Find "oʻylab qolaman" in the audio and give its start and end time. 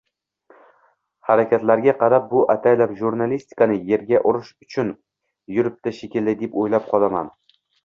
6.65-7.33